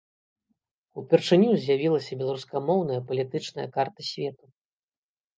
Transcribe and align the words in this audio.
Упершыню 1.01 1.49
з'явілася 1.65 2.17
беларускамоўная 2.21 2.97
палітычная 3.11 3.67
карта 3.77 4.01
свету. 4.09 4.45